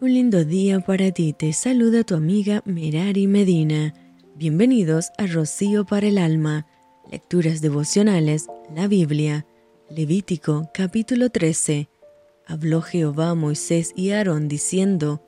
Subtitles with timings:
[0.00, 3.94] Un lindo día para ti, te saluda tu amiga Merari Medina.
[4.36, 6.68] Bienvenidos a Rocío para el Alma,
[7.10, 9.44] Lecturas Devocionales, la Biblia,
[9.90, 11.88] Levítico capítulo 13.
[12.46, 15.20] Habló Jehová a Moisés y Aarón diciendo,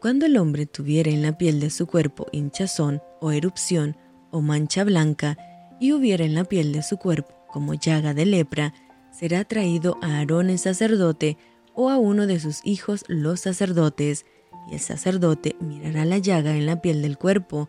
[0.00, 3.98] Cuando el hombre tuviera en la piel de su cuerpo hinchazón o erupción
[4.30, 5.36] o mancha blanca,
[5.78, 8.72] y hubiera en la piel de su cuerpo como llaga de lepra,
[9.12, 11.36] será traído a Aarón el sacerdote
[11.76, 14.24] o a uno de sus hijos los sacerdotes,
[14.68, 17.68] y el sacerdote mirará la llaga en la piel del cuerpo.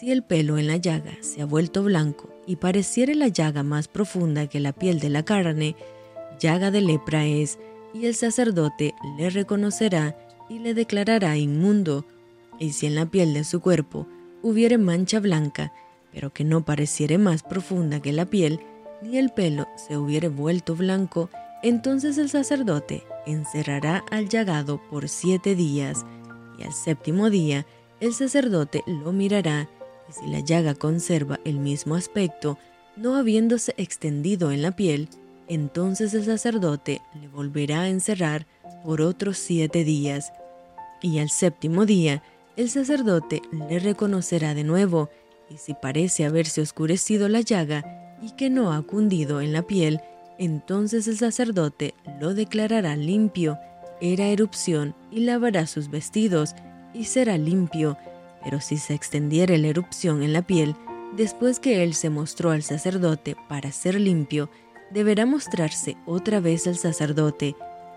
[0.00, 3.86] Si el pelo en la llaga se ha vuelto blanco y pareciere la llaga más
[3.86, 5.76] profunda que la piel de la carne,
[6.40, 7.58] llaga de lepra es,
[7.94, 10.16] y el sacerdote le reconocerá
[10.48, 12.06] y le declarará inmundo.
[12.58, 14.06] Y si en la piel de su cuerpo
[14.42, 15.72] hubiere mancha blanca,
[16.10, 18.60] pero que no pareciere más profunda que la piel,
[19.02, 21.28] ni el pelo se hubiere vuelto blanco,
[21.62, 26.04] entonces el sacerdote encerrará al llagado por siete días,
[26.58, 27.66] y al séptimo día
[28.00, 29.68] el sacerdote lo mirará,
[30.08, 32.58] y si la llaga conserva el mismo aspecto,
[32.96, 35.08] no habiéndose extendido en la piel,
[35.48, 38.46] entonces el sacerdote le volverá a encerrar
[38.84, 40.32] por otros siete días,
[41.00, 42.22] y al séptimo día
[42.56, 45.10] el sacerdote le reconocerá de nuevo,
[45.48, 50.00] y si parece haberse oscurecido la llaga y que no ha cundido en la piel,
[50.44, 53.58] entonces el sacerdote lo declarará limpio,
[54.00, 56.56] era erupción, y lavará sus vestidos,
[56.92, 57.96] y será limpio.
[58.42, 60.74] Pero si se extendiera la erupción en la piel,
[61.16, 64.50] después que él se mostró al sacerdote para ser limpio,
[64.90, 67.54] deberá mostrarse otra vez al sacerdote,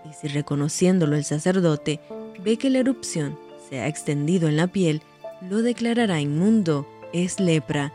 [0.08, 2.00] y si reconociéndolo el sacerdote
[2.44, 3.36] ve que la erupción
[3.68, 5.02] se ha extendido en la piel,
[5.42, 7.92] lo declarará inmundo, es lepra.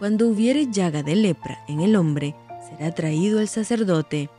[0.00, 2.34] Cuando hubiere llaga de lepra en el hombre,
[2.68, 4.30] será traído el sacerdote,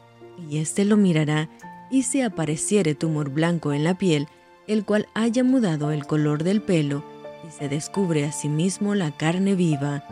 [0.49, 1.49] y éste lo mirará,
[1.91, 4.27] y si apareciere tumor blanco en la piel,
[4.67, 7.03] el cual haya mudado el color del pelo,
[7.47, 8.49] y se descubre a sí
[8.79, 10.03] la carne viva,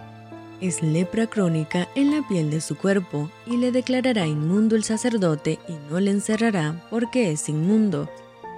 [0.62, 5.58] es lepra crónica en la piel de su cuerpo, y le declarará inmundo el sacerdote,
[5.68, 8.08] y no le encerrará, porque es inmundo.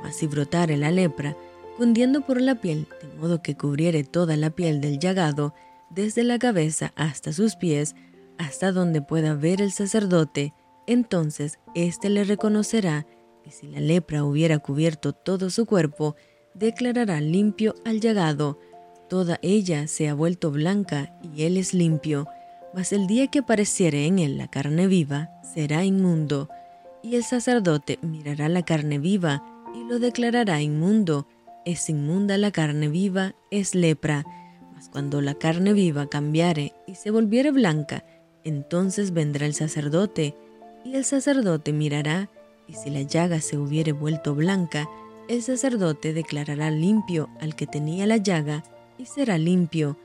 [0.04, 1.38] Mas si brotare la lepra,
[1.78, 5.54] cundiendo por la piel, de modo que cubriere toda la piel del llagado,
[5.90, 7.96] desde la cabeza hasta sus pies,
[8.44, 10.54] hasta donde pueda ver el sacerdote,
[10.86, 13.06] entonces éste le reconocerá,
[13.46, 16.16] y si la lepra hubiera cubierto todo su cuerpo,
[16.54, 18.60] declarará limpio al llagado,
[19.10, 22.28] toda ella se ha vuelto blanca y él es limpio,
[22.74, 26.50] mas el día que apareciere en él la carne viva, será inmundo,
[27.02, 29.44] y el sacerdote mirará la carne viva
[29.76, 31.28] y lo declarará inmundo,
[31.66, 34.26] es inmunda la carne viva, es lepra,
[34.74, 38.04] mas cuando la carne viva cambiare y se volviere blanca,
[38.44, 40.36] entonces vendrá el sacerdote,
[40.84, 42.30] y el sacerdote mirará,
[42.68, 44.90] y si la llaga se hubiere vuelto blanca,
[45.28, 48.64] el sacerdote declarará limpio al que tenía la llaga,
[48.98, 49.98] y será limpio.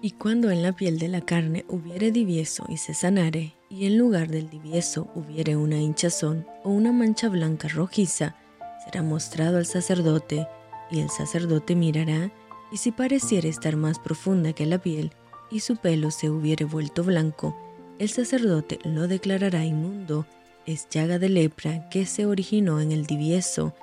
[0.00, 3.98] Y cuando en la piel de la carne hubiere divieso y se sanare, y en
[3.98, 8.36] lugar del divieso hubiere una hinchazón o una mancha blanca rojiza,
[8.84, 10.46] será mostrado al sacerdote,
[10.90, 12.30] y el sacerdote mirará,
[12.70, 15.12] y si pareciere estar más profunda que la piel,
[15.50, 17.56] y su pelo se hubiere vuelto blanco,
[17.98, 20.26] el sacerdote lo declarará inmundo,
[20.66, 23.74] es llaga de lepra que se originó en el divieso,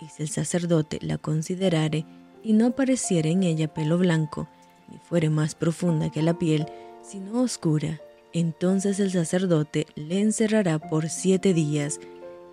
[0.00, 2.04] y si el sacerdote la considerare
[2.44, 4.48] y no apareciere en ella pelo blanco,
[4.90, 6.66] ni fuere más profunda que la piel,
[7.02, 8.00] sino oscura,
[8.32, 11.98] entonces el sacerdote le encerrará por siete días,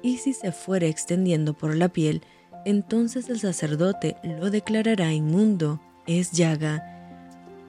[0.01, 2.21] y si se fuere extendiendo por la piel,
[2.65, 6.89] entonces el sacerdote lo declarará inmundo, es llaga.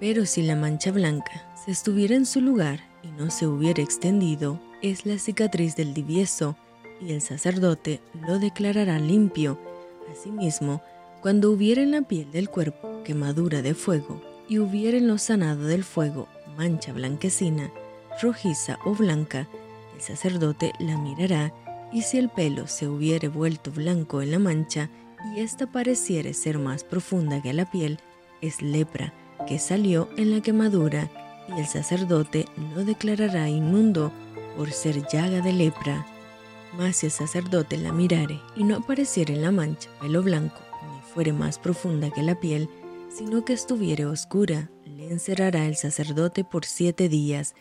[0.01, 4.59] Pero si la mancha blanca se estuviera en su lugar y no se hubiera extendido,
[4.83, 6.57] es la cicatriz del divieso,
[7.01, 9.59] y el sacerdote lo declarará limpio.
[10.11, 10.83] Asimismo,
[11.21, 15.65] cuando hubiera en la piel del cuerpo quemadura de fuego, y hubiera en lo sanado
[15.65, 17.71] del fuego mancha blanquecina,
[18.23, 19.49] rojiza o blanca,
[19.95, 21.53] el sacerdote la mirará,
[21.93, 24.91] y si el pelo se hubiere vuelto blanco en la mancha,
[25.35, 27.99] y ésta pareciere ser más profunda que la piel,
[28.41, 29.15] es lepra,
[29.47, 31.11] que salió en la quemadura,
[31.49, 34.13] y el sacerdote lo declarará inmundo
[34.57, 36.07] por ser llaga de lepra.
[36.77, 41.01] Mas si el sacerdote la mirare y no apareciere en la mancha pelo blanco, ni
[41.13, 42.69] fuere más profunda que la piel,
[43.09, 47.55] sino que estuviere oscura, le encerrará el sacerdote por siete días,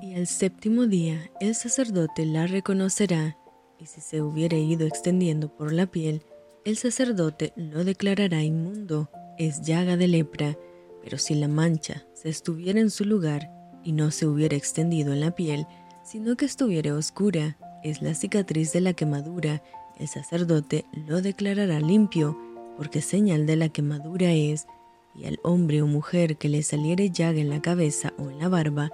[0.00, 3.38] y al séptimo día el sacerdote la reconocerá,
[3.78, 6.24] y si se hubiere ido extendiendo por la piel,
[6.64, 10.56] el sacerdote lo declarará inmundo, es llaga de lepra,
[11.02, 13.50] pero si la mancha se estuviera en su lugar
[13.84, 15.66] y no se hubiera extendido en la piel,
[16.04, 19.62] sino que estuviera oscura, es la cicatriz de la quemadura,
[19.98, 22.38] el sacerdote lo declarará limpio,
[22.76, 24.66] porque señal de la quemadura es,
[25.14, 28.48] y al hombre o mujer que le saliere llaga en la cabeza o en la
[28.48, 28.90] barba,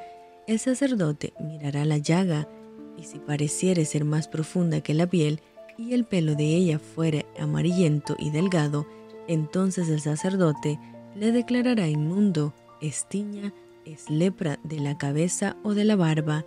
[0.46, 2.48] el sacerdote mirará la llaga,
[2.96, 5.40] y si pareciere ser más profunda que la piel,
[5.76, 8.86] y el pelo de ella fuere amarillento y delgado,
[9.28, 10.80] entonces el sacerdote
[11.18, 13.52] le declarará inmundo, estiña,
[13.84, 16.44] es lepra de la cabeza o de la barba,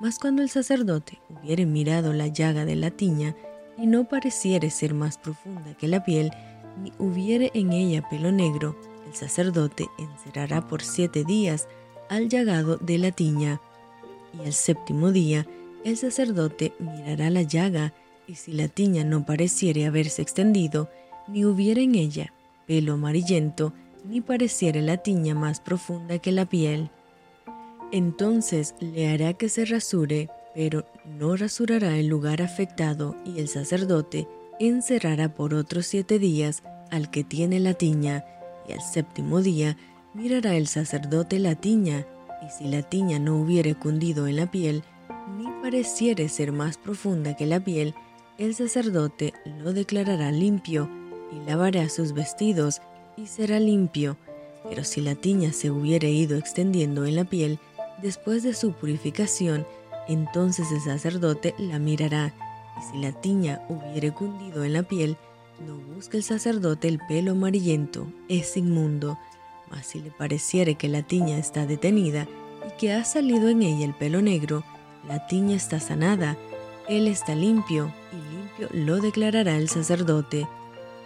[0.00, 3.34] mas cuando el sacerdote hubiere mirado la llaga de la tiña,
[3.78, 6.30] y no pareciere ser más profunda que la piel,
[6.82, 8.76] ni hubiere en ella pelo negro,
[9.06, 11.68] el sacerdote encerrará por siete días
[12.08, 13.60] al llagado de la tiña.
[14.34, 15.46] Y al séptimo día
[15.84, 17.92] el sacerdote mirará la llaga,
[18.28, 20.88] y si la tiña no pareciere haberse extendido,
[21.26, 22.32] ni hubiere en ella
[22.66, 23.72] pelo amarillento,
[24.04, 26.90] ni pareciere la tiña más profunda que la piel,
[27.92, 34.26] entonces le hará que se rasure, pero no rasurará el lugar afectado, y el sacerdote
[34.58, 38.24] encerrará por otros siete días al que tiene la tiña,
[38.66, 39.76] y al séptimo día
[40.14, 42.06] mirará el sacerdote la tiña,
[42.42, 44.82] y si la tiña no hubiere cundido en la piel,
[45.36, 47.94] ni pareciere ser más profunda que la piel,
[48.38, 50.88] el sacerdote lo declarará limpio,
[51.30, 52.80] y lavará sus vestidos,
[53.16, 54.16] y será limpio.
[54.68, 57.58] Pero si la tiña se hubiere ido extendiendo en la piel,
[58.00, 59.66] después de su purificación,
[60.08, 62.34] entonces el sacerdote la mirará,
[62.78, 65.16] y si la tiña hubiere cundido en la piel,
[65.66, 69.18] no busque el sacerdote el pelo amarillento, es inmundo.
[69.70, 72.26] Mas si le pareciere que la tiña está detenida
[72.66, 74.64] y que ha salido en ella el pelo negro,
[75.06, 76.36] la tiña está sanada,
[76.88, 80.46] él está limpio, y limpio lo declarará el sacerdote.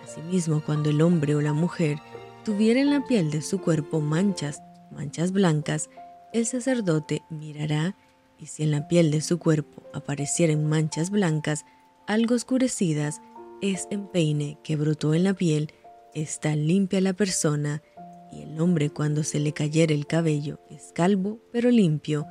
[0.07, 1.99] Asimismo, cuando el hombre o la mujer
[2.45, 4.63] tuviera en la piel de su cuerpo manchas,
[4.93, 5.91] manchas blancas,
[6.33, 7.97] el sacerdote mirará
[8.39, 11.65] y si en la piel de su cuerpo aparecieren manchas blancas,
[12.07, 13.21] algo oscurecidas,
[13.61, 15.73] es empeine que brotó en la piel,
[16.15, 17.83] está limpia la persona,
[18.31, 22.27] y el hombre cuando se le cayere el cabello es calvo pero limpio,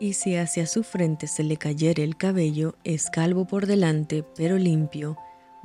[0.00, 4.58] y si hacia su frente se le cayere el cabello es calvo por delante pero
[4.58, 5.16] limpio,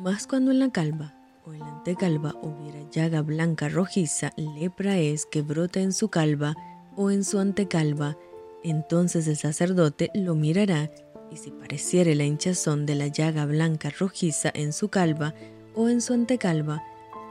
[0.01, 1.13] más cuando en la calva
[1.45, 6.56] o en la antecalva hubiera llaga blanca rojiza, lepra es que brota en su calva
[6.95, 8.18] o en su antecalva,
[8.63, 10.89] entonces el sacerdote lo mirará
[11.31, 15.36] y si pareciere la hinchazón de la llaga blanca rojiza en su calva
[15.75, 16.83] o en su antecalva,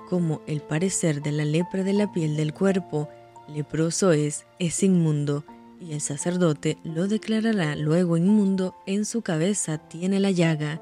[0.09, 3.09] como el parecer de la lepra de la piel del cuerpo,
[3.49, 5.45] leproso es, es inmundo,
[5.81, 10.81] y el sacerdote lo declarará luego inmundo, en su cabeza tiene la llaga,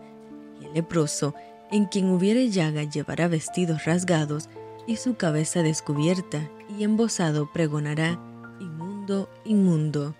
[0.60, 1.34] y el leproso,
[1.70, 4.48] en quien hubiere llaga, llevará vestidos rasgados
[4.86, 6.48] y su cabeza descubierta,
[6.78, 8.18] y embosado pregonará,
[8.60, 10.14] inmundo, inmundo.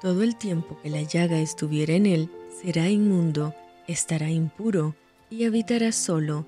[0.00, 2.30] Todo el tiempo que la llaga estuviera en él,
[2.62, 3.54] será inmundo,
[3.86, 4.94] estará impuro
[5.30, 6.46] y habitará solo.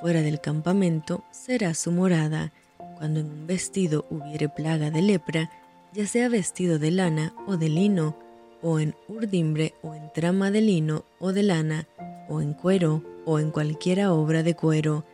[0.00, 2.52] Fuera del campamento será su morada.
[2.98, 5.50] Cuando en un vestido hubiere plaga de lepra,
[5.92, 8.16] ya sea vestido de lana o de lino,
[8.62, 11.86] o en urdimbre o en trama de lino o de lana,
[12.28, 15.04] o en cuero o en cualquiera obra de cuero,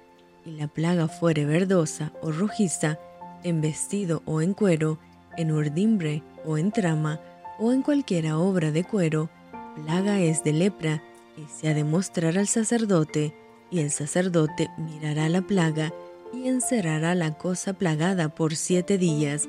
[0.45, 2.99] y la plaga fuere verdosa o rojiza,
[3.43, 4.99] en vestido o en cuero,
[5.37, 7.21] en urdimbre o en trama,
[7.59, 9.29] o en cualquiera obra de cuero,
[9.77, 11.03] plaga es de lepra,
[11.37, 13.35] y se ha de mostrar al sacerdote,
[13.71, 15.93] y el sacerdote mirará la plaga,
[16.33, 19.49] y encerrará la cosa plagada por siete días.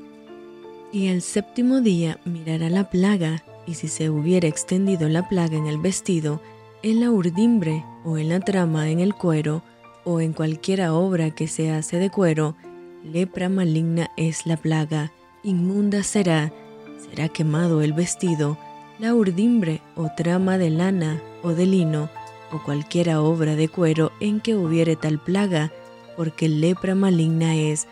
[0.92, 5.68] Y el séptimo día mirará la plaga, y si se hubiera extendido la plaga en
[5.68, 6.42] el vestido,
[6.82, 9.62] en la urdimbre, o en la trama en el cuero,
[10.06, 12.56] o en cualquiera obra que se hace de cuero,
[13.04, 15.12] lepra maligna es la plaga,
[15.44, 16.54] inmunda será,
[16.98, 18.58] será quemado el vestido,
[19.00, 22.10] la urdimbre o trama de lana o de lino,
[22.52, 25.72] o cualquiera obra de cuero en que hubiere tal plaga,
[26.16, 27.88] porque lepra maligna es,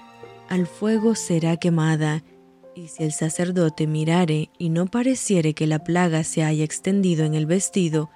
[0.47, 2.23] al fuego será quemada,
[2.75, 7.33] y si el sacerdote mirare y no pareciere que la plaga se haya extendido en
[7.33, 8.09] el vestido,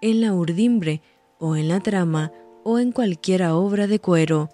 [0.00, 1.02] en la urdimbre,
[1.38, 2.32] o en la trama,
[2.64, 4.48] o en cualquiera obra de cuero,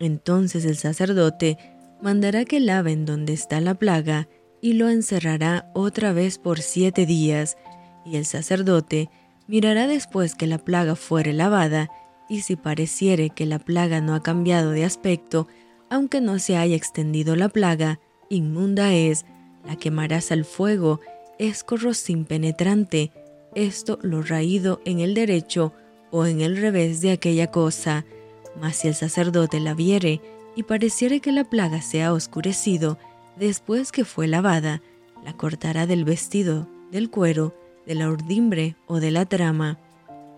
[0.00, 1.56] entonces el sacerdote
[2.02, 4.28] mandará que laven donde está la plaga,
[4.60, 7.56] y lo encerrará otra vez por siete días,
[8.04, 9.08] y el sacerdote
[9.46, 11.88] mirará después que la plaga fuere lavada,
[12.28, 15.46] y si pareciere que la plaga no ha cambiado de aspecto,
[15.88, 19.24] aunque no se haya extendido la plaga, inmunda es,
[19.64, 21.00] la quemarás al fuego,
[21.38, 23.12] es corrosivo penetrante,
[23.54, 25.72] esto lo raído en el derecho
[26.10, 28.04] o en el revés de aquella cosa.
[28.60, 30.20] Mas si el sacerdote la viere
[30.54, 32.98] y pareciere que la plaga se ha oscurecido,
[33.36, 34.82] después que fue lavada,
[35.24, 37.54] la cortará del vestido, del cuero,
[37.86, 39.78] de la urdimbre o de la trama,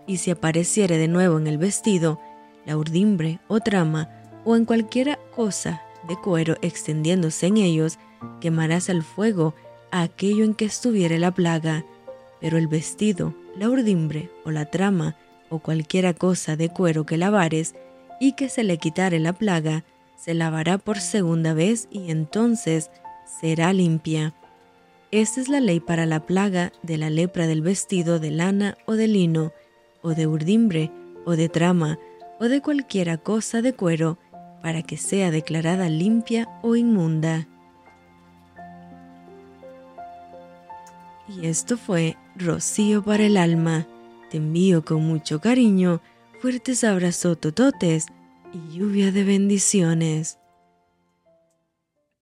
[0.07, 2.19] y si apareciere de nuevo en el vestido,
[2.65, 4.09] la urdimbre o trama,
[4.45, 7.99] o en cualquiera cosa de cuero extendiéndose en ellos,
[8.41, 9.53] quemarás al fuego
[9.91, 11.85] aquello en que estuviere la plaga.
[12.39, 15.15] Pero el vestido, la urdimbre o la trama,
[15.49, 17.75] o cualquiera cosa de cuero que lavares,
[18.19, 19.83] y que se le quitare la plaga,
[20.17, 22.91] se lavará por segunda vez y entonces
[23.39, 24.33] será limpia.
[25.11, 28.93] Esta es la ley para la plaga de la lepra del vestido de lana o
[28.93, 29.53] de lino,
[30.01, 30.91] o de urdimbre,
[31.25, 31.97] o de trama,
[32.39, 34.17] o de cualquiera cosa de cuero,
[34.61, 37.47] para que sea declarada limpia o inmunda.
[41.27, 43.87] Y esto fue Rocío para el alma.
[44.31, 46.01] Te envío con mucho cariño,
[46.41, 48.07] fuertes abrazos tototes
[48.53, 50.38] y lluvia de bendiciones.